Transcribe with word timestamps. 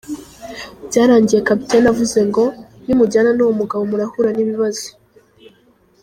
Byarangiye 0.87 1.45
Captain 1.47 1.83
avuze 1.91 2.19
ngo 2.29 2.43
‘nimujyana 2.85 3.31
n’uwo 3.33 3.53
mugabo 3.59 3.81
murahura 3.89 4.29
n’ibibazo. 4.33 4.85